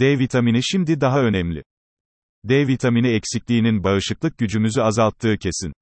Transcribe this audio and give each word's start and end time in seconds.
D 0.00 0.18
vitamini 0.18 0.60
şimdi 0.62 1.00
daha 1.00 1.20
önemli. 1.20 1.62
D 2.44 2.66
vitamini 2.66 3.08
eksikliğinin 3.08 3.84
bağışıklık 3.84 4.38
gücümüzü 4.38 4.80
azalttığı 4.80 5.36
kesin. 5.36 5.72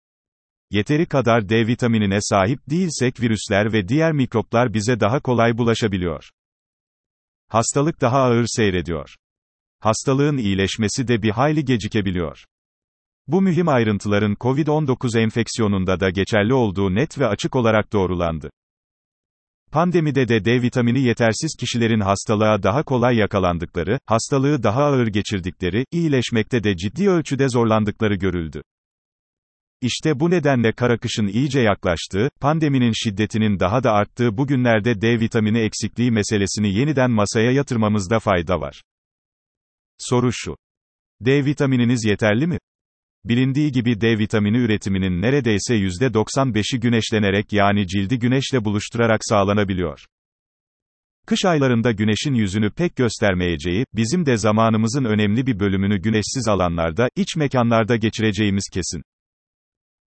Yeteri 0.70 1.06
kadar 1.06 1.48
D 1.48 1.66
vitaminine 1.66 2.18
sahip 2.21 2.60
değilsek 2.71 3.21
virüsler 3.21 3.72
ve 3.72 3.88
diğer 3.88 4.12
mikroplar 4.12 4.74
bize 4.74 5.00
daha 5.00 5.21
kolay 5.21 5.58
bulaşabiliyor. 5.58 6.30
Hastalık 7.48 8.00
daha 8.00 8.18
ağır 8.18 8.44
seyrediyor. 8.46 9.14
Hastalığın 9.80 10.37
iyileşmesi 10.37 11.09
de 11.09 11.23
bir 11.23 11.30
hayli 11.30 11.64
gecikebiliyor. 11.64 12.45
Bu 13.27 13.43
mühim 13.43 13.69
ayrıntıların 13.69 14.35
COVID-19 14.35 15.21
enfeksiyonunda 15.21 16.01
da 16.01 16.11
geçerli 16.11 16.55
olduğu 16.55 16.95
net 16.95 17.19
ve 17.19 17.27
açık 17.27 17.57
olarak 17.57 17.93
doğrulandı. 17.93 18.51
Pandemide 19.77 20.29
de 20.29 20.45
D 20.45 20.62
vitamini 20.62 21.00
yetersiz 21.00 21.56
kişilerin 21.61 22.00
hastalığa 22.00 22.62
daha 22.62 22.82
kolay 22.82 23.16
yakalandıkları, 23.16 23.98
hastalığı 24.06 24.62
daha 24.62 24.84
ağır 24.84 25.06
geçirdikleri, 25.06 25.84
iyileşmekte 25.92 26.64
de 26.64 26.77
ciddi 26.77 27.10
ölçüde 27.10 27.48
zorlandıkları 27.48 28.15
görüldü. 28.15 28.62
İşte 29.82 30.20
bu 30.20 30.30
nedenle 30.30 30.73
kara 30.73 30.98
kışın 30.98 31.27
iyice 31.27 31.60
yaklaştığı, 31.60 32.30
pandeminin 32.41 32.92
şiddetinin 32.95 33.60
daha 33.60 33.82
da 33.82 33.92
arttığı 33.92 34.37
bu 34.37 34.46
günlerde 34.46 35.01
D 35.01 35.20
vitamini 35.20 35.59
eksikliği 35.59 36.10
meselesini 36.10 36.74
yeniden 36.74 37.10
masaya 37.10 37.52
yatırmamızda 37.52 38.18
fayda 38.18 38.60
var. 38.60 38.82
Soru 39.98 40.32
şu. 40.32 40.56
D 41.20 41.45
vitamininiz 41.45 42.04
yeterli 42.04 42.46
mi? 42.46 42.59
Bilindiği 43.29 43.73
gibi 43.73 44.01
D 44.01 44.19
vitamini 44.19 44.59
üretiminin 44.59 45.23
neredeyse 45.23 45.75
%95'i 45.75 46.80
güneşlenerek 46.80 47.52
yani 47.52 47.87
cildi 47.87 48.19
güneşle 48.19 48.65
buluşturarak 48.65 49.21
sağlanabiliyor. 49.23 50.05
Kış 51.27 51.45
aylarında 51.45 51.93
güneşin 51.93 52.35
yüzünü 52.35 52.71
pek 52.71 52.97
göstermeyeceği, 52.97 53.85
bizim 53.95 54.27
de 54.27 54.37
zamanımızın 54.37 55.05
önemli 55.05 55.47
bir 55.47 55.61
bölümünü 55.61 55.99
güneşsiz 56.02 56.49
alanlarda, 56.49 57.09
iç 57.16 57.37
mekanlarda 57.37 57.97
geçireceğimiz 57.97 58.65
kesin. 58.73 59.02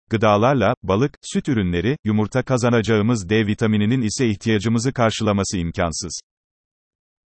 Gıdalarla, 0.09 0.73
balık, 0.83 1.11
süt 1.21 1.49
ürünleri, 1.49 1.97
yumurta 2.03 2.43
kazanacağımız 2.43 3.29
D 3.29 3.47
vitamininin 3.47 4.01
ise 4.01 4.27
ihtiyacımızı 4.27 4.93
karşılaması 4.93 5.57
imkansız. 5.57 6.21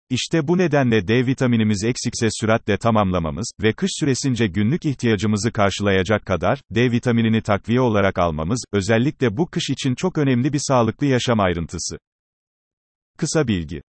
İşte 0.09 0.47
bu 0.47 0.57
nedenle 0.57 1.07
D 1.07 1.25
vitaminimiz 1.25 1.83
eksikse 1.83 2.27
süratle 2.31 2.77
tamamlamamız 2.77 3.51
ve 3.63 3.73
kış 3.73 3.89
süresince 3.99 4.47
günlük 4.47 4.85
ihtiyacımızı 4.85 5.51
karşılayacak 5.51 6.25
kadar 6.25 6.61
D 6.71 6.91
vitaminini 6.91 7.41
takviye 7.41 7.81
olarak 7.81 8.19
almamız 8.19 8.63
özellikle 8.73 9.37
bu 9.37 9.47
kış 9.47 9.69
için 9.69 9.95
çok 9.95 10.17
önemli 10.17 10.53
bir 10.53 10.61
sağlıklı 10.67 11.05
yaşam 11.05 11.39
ayrıntısı. 11.39 11.97
Kısa 13.17 13.47
bilgi. 13.47 13.81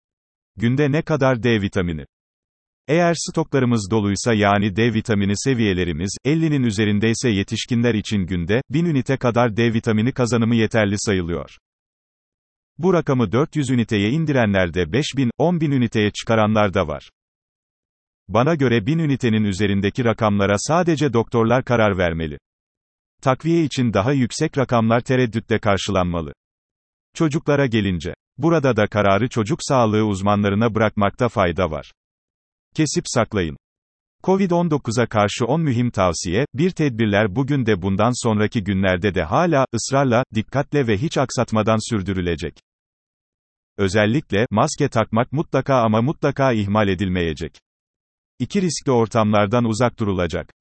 Günde 0.55 0.91
ne 0.91 1.01
kadar 1.01 1.43
D 1.43 1.61
vitamini? 1.61 2.05
Eğer 2.87 3.13
stoklarımız 3.17 3.87
doluysa 3.91 4.33
yani 4.33 4.75
D 4.75 4.93
vitamini 4.93 5.33
seviyelerimiz 5.35 6.17
50'nin 6.25 6.63
üzerindeyse 6.63 7.29
yetişkinler 7.29 7.93
için 7.93 8.17
günde 8.17 8.61
1000 8.69 8.85
ünite 8.85 9.17
kadar 9.17 9.57
D 9.57 9.73
vitamini 9.73 10.11
kazanımı 10.11 10.55
yeterli 10.55 10.95
sayılıyor. 10.97 11.57
Bu 12.79 12.93
rakamı 12.93 13.31
400 13.31 13.69
üniteye 13.69 14.09
indirenler 14.09 14.73
de 14.73 14.93
5000, 14.93 15.31
10000 15.37 15.71
üniteye 15.71 16.11
çıkaranlar 16.11 16.73
da 16.73 16.87
var. 16.87 17.09
Bana 18.27 18.55
göre 18.55 18.85
1000 18.85 18.99
ünitenin 18.99 19.43
üzerindeki 19.43 20.05
rakamlara 20.05 20.55
sadece 20.57 21.13
doktorlar 21.13 21.63
karar 21.63 21.97
vermeli. 21.97 22.37
Takviye 23.21 23.63
için 23.63 23.93
daha 23.93 24.13
yüksek 24.13 24.57
rakamlar 24.57 25.01
tereddütle 25.01 25.59
karşılanmalı. 25.59 26.33
Çocuklara 27.15 27.65
gelince, 27.65 28.13
burada 28.37 28.75
da 28.75 28.87
kararı 28.87 29.29
çocuk 29.29 29.59
sağlığı 29.61 30.03
uzmanlarına 30.03 30.75
bırakmakta 30.75 31.29
fayda 31.29 31.71
var. 31.71 31.91
Kesip 32.75 33.03
saklayın. 33.07 33.57
Covid-19'a 34.23 35.05
karşı 35.05 35.45
10 35.45 35.61
mühim 35.61 35.91
tavsiye, 35.91 36.45
bir 36.53 36.71
tedbirler 36.71 37.35
bugün 37.35 37.65
de 37.65 37.81
bundan 37.81 38.23
sonraki 38.23 38.63
günlerde 38.63 39.15
de 39.15 39.23
hala, 39.23 39.65
ısrarla, 39.73 40.23
dikkatle 40.35 40.87
ve 40.87 40.97
hiç 40.97 41.17
aksatmadan 41.17 41.89
sürdürülecek. 41.89 42.66
Özellikle, 43.77 44.47
maske 44.51 44.89
takmak 44.89 45.31
mutlaka 45.31 45.75
ama 45.75 46.01
mutlaka 46.01 46.53
ihmal 46.53 46.87
edilmeyecek. 46.87 47.57
İki 48.39 48.61
riskli 48.61 48.91
ortamlardan 48.91 49.65
uzak 49.65 49.99
durulacak. 49.99 50.53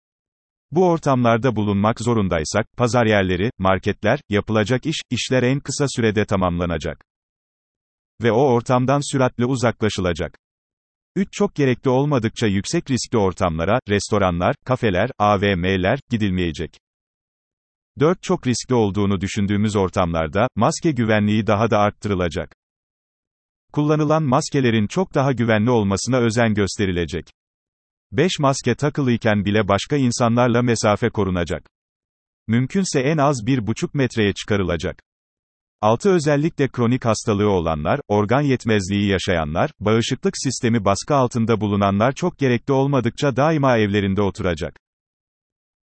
Bu 0.71 0.89
ortamlarda 0.89 1.57
bulunmak 1.57 2.01
zorundaysak, 2.01 2.67
pazar 2.77 3.07
yerleri, 3.07 3.51
marketler, 3.59 4.21
yapılacak 4.29 4.87
iş, 4.87 4.97
işler 5.11 5.43
en 5.43 5.61
kısa 5.61 5.87
sürede 5.89 6.25
tamamlanacak. 6.25 7.05
Ve 8.23 8.33
o 8.33 8.41
ortamdan 8.41 9.13
süratle 9.13 9.45
uzaklaşılacak. 9.45 10.39
3. 11.17 11.29
Çok 11.33 11.55
gerekli 11.55 11.91
olmadıkça 11.91 12.47
yüksek 12.47 12.91
riskli 12.91 13.19
ortamlara, 13.19 13.81
restoranlar, 13.89 14.57
kafeler, 14.65 15.11
AVM'ler, 15.19 15.99
gidilmeyecek. 16.11 16.71
4. 18.01 18.23
Çok 18.23 18.47
riskli 18.47 18.75
olduğunu 18.75 19.21
düşündüğümüz 19.21 19.77
ortamlarda, 19.77 20.49
maske 20.57 20.91
güvenliği 20.91 21.47
daha 21.47 21.71
da 21.71 21.79
arttırılacak. 21.79 22.55
Kullanılan 23.77 24.23
maskelerin 24.23 24.87
çok 24.87 25.15
daha 25.15 25.33
güvenli 25.33 25.71
olmasına 25.71 26.19
özen 26.19 26.55
gösterilecek. 26.55 27.31
5. 28.13 28.39
Maske 28.39 28.75
takılıyken 28.75 29.45
bile 29.45 29.69
başka 29.69 29.97
insanlarla 29.97 30.63
mesafe 30.63 31.11
korunacak. 31.11 31.71
Mümkünse 32.47 33.01
en 33.01 33.19
az 33.19 33.37
1,5 33.47 33.91
metreye 33.95 34.33
çıkarılacak. 34.33 35.03
6. 35.81 36.11
Özellikle 36.11 36.69
kronik 36.69 37.05
hastalığı 37.05 37.49
olanlar, 37.49 38.01
organ 38.09 38.41
yetmezliği 38.41 39.09
yaşayanlar, 39.09 39.71
bağışıklık 39.81 40.35
sistemi 40.39 40.85
baskı 40.85 41.15
altında 41.15 41.61
bulunanlar 41.61 42.13
çok 42.13 42.39
gerekli 42.39 42.73
olmadıkça 42.73 43.37
daima 43.37 43.79
evlerinde 43.79 44.23
oturacak. 44.23 44.79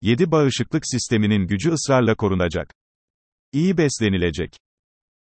7. 0.01 0.31
Bağışıklık 0.31 0.83
sisteminin 0.85 1.47
gücü 1.47 1.71
ısrarla 1.71 2.15
korunacak. 2.15 2.73
İyi 3.51 3.77
beslenilecek. 3.77 4.57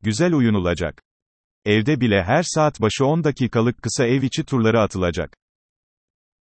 Güzel 0.02 0.34
uyunulacak. 0.34 1.02
Evde 1.64 2.00
bile 2.00 2.22
her 2.22 2.42
saat 2.42 2.80
başı 2.80 3.06
10 3.06 3.24
dakikalık 3.24 3.82
kısa 3.82 4.06
ev 4.06 4.22
içi 4.22 4.44
turları 4.44 4.80
atılacak. 4.80 5.36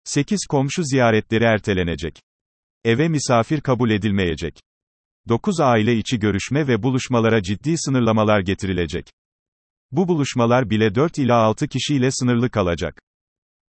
8. 0.04 0.40
Komşu 0.50 0.84
ziyaretleri 0.84 1.44
ertelenecek. 1.44 2.22
Eve 2.84 3.08
misafir 3.08 3.62
kabul 3.62 3.90
edilmeyecek. 3.90 4.60
9 5.28 5.60
aile 5.60 5.96
içi 5.98 6.20
görüşme 6.20 6.68
ve 6.68 6.84
buluşmalara 6.84 7.44
ciddi 7.44 7.78
sınırlamalar 7.78 8.40
getirilecek. 8.40 9.10
Bu 9.92 10.08
buluşmalar 10.08 10.70
bile 10.70 10.96
4 10.96 11.18
ila 11.18 11.36
6 11.36 11.68
kişiyle 11.68 12.12
sınırlı 12.12 12.50
kalacak. 12.50 13.02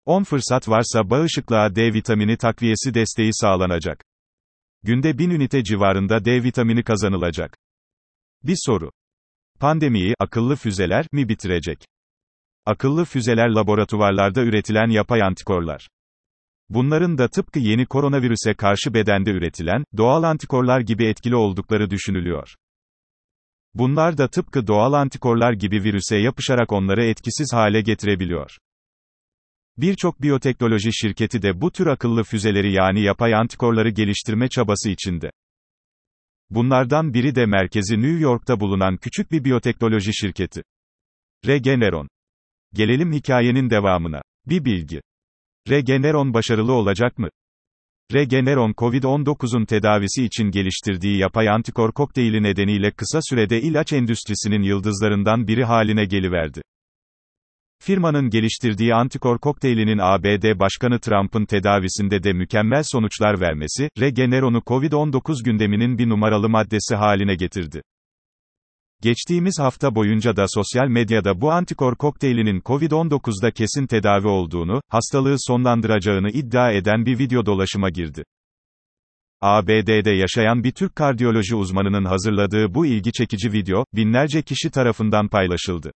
10 0.04 0.24
fırsat 0.24 0.68
varsa 0.68 1.10
bağışıklığa 1.10 1.74
D 1.74 1.92
vitamini 1.92 2.36
takviyesi 2.36 2.94
desteği 2.94 3.30
sağlanacak. 3.32 4.04
Günde 4.82 5.18
1000 5.18 5.30
ünite 5.30 5.64
civarında 5.64 6.24
D 6.24 6.42
vitamini 6.42 6.82
kazanılacak. 6.82 7.56
Bir 8.42 8.56
soru. 8.66 8.90
Pandemiyi 9.60 10.15
akıllı 10.19 10.56
füzeler 10.56 11.06
mi 11.12 11.28
bitirecek? 11.28 11.84
Akıllı 12.66 13.04
füzeler 13.04 13.48
laboratuvarlarda 13.48 14.43
üretilen 14.43 14.91
yapay 14.91 15.22
antikorlar. 15.22 15.88
Bunların 16.69 17.19
da 17.19 17.28
tıpkı 17.28 17.59
yeni 17.59 17.87
koronavirüse 17.87 18.54
karşı 18.54 18.94
bedende 18.94 19.31
üretilen, 19.31 19.84
doğal 19.97 20.22
antikorlar 20.22 20.81
gibi 20.81 21.06
etkili 21.06 21.37
oldukları 21.37 21.91
düşünülüyor. 21.91 22.54
Bunlar 23.75 24.19
da 24.19 24.28
tıpkı 24.28 24.66
doğal 24.66 24.93
antikorlar 24.93 25.53
gibi 25.53 25.82
virüse 25.84 26.16
yapışarak 26.16 26.72
onları 26.72 27.04
etkisiz 27.04 27.53
hale 27.53 27.81
getirebiliyor. 27.81 28.59
Birçok 29.77 30.22
biyoteknoloji 30.22 30.91
şirketi 30.92 31.42
de 31.42 31.60
bu 31.60 31.72
tür 31.72 31.87
akıllı 31.87 32.25
füzeleri 32.25 32.72
yani 32.72 33.03
yapay 33.03 33.34
antikorları 33.34 33.91
geliştirme 33.91 34.48
çabası 34.48 34.91
içinde. 34.91 35.31
Bunlardan 36.50 37.14
biri 37.14 37.34
de 37.34 37.46
merkezi 37.46 38.02
New 38.02 38.18
York'ta 38.20 38.60
bulunan 38.60 38.96
küçük 38.96 39.32
bir 39.32 39.44
biyoteknoloji 39.44 40.14
şirketi. 40.14 40.62
Regeneron. 41.46 42.08
Gelelim 42.74 43.12
hikayenin 43.12 43.70
devamına. 43.70 44.22
Bir 44.46 44.64
bilgi. 44.64 45.00
Regeneron 45.68 46.34
başarılı 46.34 46.72
olacak 46.72 47.18
mı? 47.18 47.28
Regeneron 48.12 48.72
COVID-19'un 48.72 49.64
tedavisi 49.64 50.24
için 50.24 50.50
geliştirdiği 50.50 51.18
yapay 51.18 51.48
antikor 51.48 51.92
kokteyli 51.92 52.42
nedeniyle 52.42 52.91
kısa 52.91 53.20
sürede 53.22 53.60
ilaç 53.62 53.92
endüstrisinin 53.92 54.62
yıldızlarından 54.62 55.46
biri 55.46 55.64
haline 55.64 56.04
geliverdi. 56.04 56.62
Firmanın 57.82 58.30
geliştirdiği 58.30 58.94
antikor 58.94 59.38
kokteylinin 59.38 59.98
ABD 59.98 60.59
Başkanı 60.59 61.00
Trump'ın 61.00 61.44
tedavisinde 61.44 62.22
de 62.22 62.32
mükemmel 62.32 62.82
sonuçlar 62.84 63.41
vermesi, 63.41 63.88
Regeneron'u 64.00 64.59
COVID-19 64.59 65.44
gündeminin 65.44 65.98
bir 65.98 66.09
numaralı 66.09 66.48
maddesi 66.48 66.94
haline 66.94 67.34
getirdi. 67.34 67.82
Geçtiğimiz 69.03 69.59
hafta 69.59 69.94
boyunca 69.94 70.36
da 70.36 70.44
sosyal 70.48 70.88
medyada 70.88 71.41
bu 71.41 71.53
antikor 71.53 71.97
kokteylinin 71.97 72.60
COVID-19'da 72.60 73.50
kesin 73.50 73.86
tedavi 73.86 74.27
olduğunu, 74.27 74.80
hastalığı 74.88 75.36
sonlandıracağını 75.38 76.30
iddia 76.30 76.72
eden 76.72 77.06
bir 77.06 77.18
video 77.18 77.47
dolaşıma 77.47 77.91
girdi. 77.91 78.24
ABD'de 79.41 80.10
yaşayan 80.10 80.65
bir 80.65 80.72
Türk 80.72 80.97
kardiyoloji 80.97 81.56
uzmanının 81.56 82.04
hazırladığı 82.04 82.74
bu 82.74 82.86
ilgi 82.86 83.12
çekici 83.12 83.53
video, 83.53 83.84
binlerce 83.94 84.42
kişi 84.42 84.71
tarafından 84.71 85.28
paylaşıldı. 85.28 85.92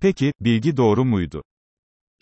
Peki, 0.00 0.32
bilgi 0.40 0.76
doğru 0.76 1.04
muydu? 1.04 1.42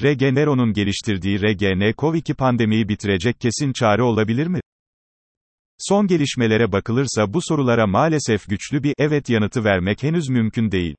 Regeneron'un 0.02 0.73
geliştirdiği 0.73 1.38
RGN-CoV-2 1.38 2.34
pandemiyi 2.34 2.88
bitirecek 2.88 3.40
kesin 3.40 3.73
çare 3.73 4.02
olabilir 4.02 4.46
mi? 4.46 4.61
Son 5.78 6.06
gelişmelere 6.06 6.73
bakılırsa 6.73 7.32
bu 7.32 7.38
sorulara 7.43 7.87
maalesef 7.87 8.49
güçlü 8.49 8.82
bir 8.82 8.94
evet 8.99 9.28
yanıtı 9.28 9.64
vermek 9.64 10.02
henüz 10.02 10.28
mümkün 10.28 10.70
değil. 10.70 10.96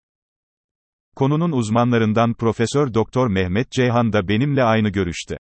Konunun 1.15 1.51
uzmanlarından 1.51 2.33
Profesör 2.33 2.93
Doktor 2.93 3.27
Mehmet 3.27 3.71
Ceyhan 3.71 4.13
da 4.13 4.27
benimle 4.27 4.63
aynı 4.63 4.89
görüşte. 4.89 5.37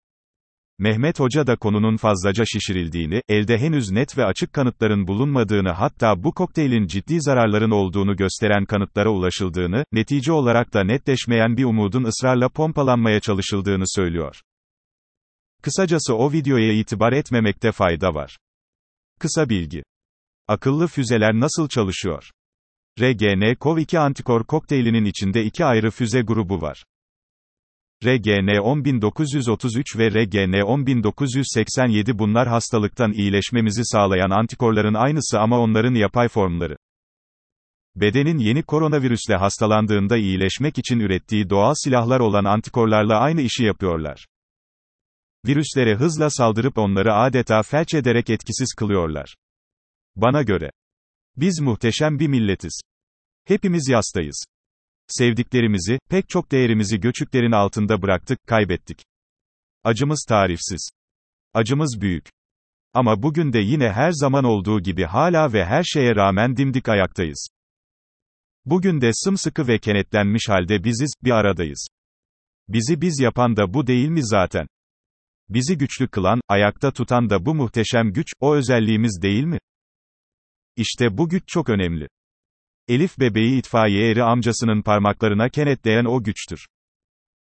Mehmet 0.79 1.19
Hoca 1.19 1.47
da 1.47 1.55
konunun 1.55 1.97
fazlaca 1.97 2.43
şişirildiğini, 2.45 3.21
elde 3.29 3.57
henüz 3.57 3.91
net 3.91 4.17
ve 4.17 4.25
açık 4.25 4.53
kanıtların 4.53 5.07
bulunmadığını 5.07 5.71
hatta 5.71 6.23
bu 6.23 6.33
kokteylin 6.33 6.87
ciddi 6.87 7.21
zararların 7.21 7.71
olduğunu 7.71 8.15
gösteren 8.15 8.65
kanıtlara 8.65 9.09
ulaşıldığını, 9.09 9.85
netice 9.91 10.31
olarak 10.31 10.73
da 10.73 10.83
netleşmeyen 10.83 11.57
bir 11.57 11.63
umudun 11.63 12.03
ısrarla 12.03 12.49
pompalanmaya 12.49 13.19
çalışıldığını 13.19 13.83
söylüyor. 13.85 14.41
Kısacası 15.61 16.15
o 16.15 16.31
videoya 16.31 16.73
itibar 16.73 17.13
etmemekte 17.13 17.71
fayda 17.71 18.13
var. 18.13 18.37
Kısa 19.19 19.49
bilgi. 19.49 19.83
Akıllı 20.47 20.87
füzeler 20.87 21.33
nasıl 21.33 21.67
çalışıyor? 21.67 22.31
RGN-CoV-2 22.99 23.97
antikor 23.97 24.43
kokteylinin 24.43 25.05
içinde 25.05 25.43
iki 25.43 25.65
ayrı 25.65 25.91
füze 25.91 26.21
grubu 26.21 26.61
var. 26.61 26.83
RGN-10933 28.03 29.97
ve 29.97 30.07
RGN-10987 30.07 32.19
bunlar 32.19 32.47
hastalıktan 32.47 33.11
iyileşmemizi 33.11 33.85
sağlayan 33.85 34.29
antikorların 34.29 34.93
aynısı 34.93 35.39
ama 35.39 35.59
onların 35.59 35.93
yapay 35.93 36.27
formları. 36.27 36.77
Bedenin 37.95 38.37
yeni 38.37 38.63
koronavirüsle 38.63 39.35
hastalandığında 39.35 40.17
iyileşmek 40.17 40.77
için 40.77 40.99
ürettiği 40.99 41.49
doğal 41.49 41.73
silahlar 41.83 42.19
olan 42.19 42.45
antikorlarla 42.45 43.19
aynı 43.19 43.41
işi 43.41 43.63
yapıyorlar. 43.63 44.25
Virüslere 45.47 45.95
hızla 45.95 46.29
saldırıp 46.29 46.77
onları 46.77 47.13
adeta 47.13 47.63
felç 47.63 47.93
ederek 47.93 48.29
etkisiz 48.29 48.73
kılıyorlar. 48.77 49.35
Bana 50.15 50.43
göre. 50.43 50.71
Biz 51.37 51.59
muhteşem 51.59 52.19
bir 52.19 52.27
milletiz. 52.27 52.81
Hepimiz 53.45 53.89
yastayız. 53.89 54.45
Sevdiklerimizi, 55.07 55.99
pek 56.09 56.29
çok 56.29 56.51
değerimizi 56.51 56.99
göçüklerin 56.99 57.51
altında 57.51 58.01
bıraktık, 58.01 58.47
kaybettik. 58.47 59.03
Acımız 59.83 60.25
tarifsiz. 60.29 60.89
Acımız 61.53 61.97
büyük. 62.01 62.25
Ama 62.93 63.23
bugün 63.23 63.53
de 63.53 63.59
yine 63.59 63.91
her 63.91 64.11
zaman 64.11 64.43
olduğu 64.43 64.81
gibi 64.81 65.03
hala 65.03 65.53
ve 65.53 65.65
her 65.65 65.83
şeye 65.83 66.15
rağmen 66.15 66.57
dimdik 66.57 66.89
ayaktayız. 66.89 67.47
Bugün 68.65 69.01
de 69.01 69.09
sımsıkı 69.13 69.67
ve 69.67 69.79
kenetlenmiş 69.79 70.49
halde 70.49 70.83
biziz, 70.83 71.13
bir 71.23 71.31
aradayız. 71.31 71.87
Bizi 72.67 73.01
biz 73.01 73.19
yapan 73.19 73.55
da 73.57 73.73
bu 73.73 73.87
değil 73.87 74.09
mi 74.09 74.25
zaten? 74.25 74.67
Bizi 75.49 75.77
güçlü 75.77 76.07
kılan, 76.07 76.41
ayakta 76.47 76.91
tutan 76.91 77.29
da 77.29 77.45
bu 77.45 77.55
muhteşem 77.55 78.13
güç, 78.13 78.27
o 78.39 78.55
özelliğimiz 78.55 79.19
değil 79.21 79.43
mi? 79.43 79.59
İşte 80.75 81.17
bu 81.17 81.29
güç 81.29 81.43
çok 81.47 81.69
önemli. 81.69 82.07
Elif 82.87 83.19
bebeği 83.19 83.59
itfaiye 83.59 84.11
eri 84.11 84.23
amcasının 84.23 84.81
parmaklarına 84.81 85.49
kenetleyen 85.49 86.05
o 86.05 86.23
güçtür. 86.23 86.67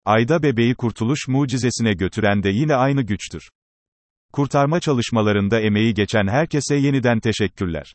Ayda 0.06 0.44
bebeği 0.44 0.76
kurtuluş 0.76 1.28
mucizesine 1.28 1.94
götüren 1.94 2.44
de 2.44 2.50
yine 2.50 2.76
aynı 2.76 3.02
güçtür. 3.02 3.50
Kurtarma 4.34 4.80
çalışmalarında 4.80 5.60
emeği 5.60 5.94
geçen 5.94 6.28
herkese 6.28 6.76
yeniden 6.76 7.20
teşekkürler. 7.20 7.94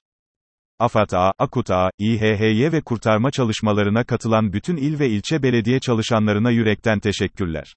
AFAD 0.79 1.11
A, 1.13 1.33
AKUT 1.39 1.71
A, 1.71 1.91
İHHY 1.99 2.73
ve 2.73 2.81
kurtarma 2.81 3.31
çalışmalarına 3.31 4.05
katılan 4.05 4.53
bütün 4.53 4.77
il 4.77 4.99
ve 4.99 5.09
ilçe 5.09 5.43
belediye 5.43 5.81
çalışanlarına 5.81 6.51
yürekten 6.51 7.01
teşekkürler. 7.01 7.75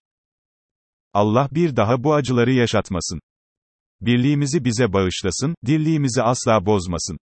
Allah 1.14 1.50
bir 1.52 1.76
daha 1.76 2.04
bu 2.04 2.14
acıları 2.14 2.52
yaşatmasın. 2.52 3.20
Birliğimizi 4.02 4.66
bize 4.66 4.94
bağışlasın, 4.94 5.56
dirliğimizi 5.66 6.22
asla 6.24 6.66
bozmasın. 6.66 7.18